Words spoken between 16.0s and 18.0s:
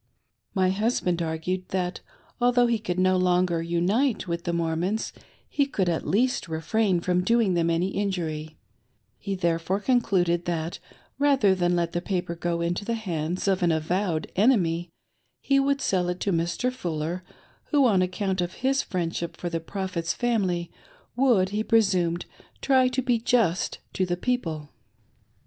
it to Mr. Fuller, who,